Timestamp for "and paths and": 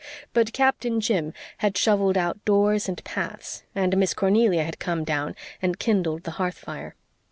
2.89-3.95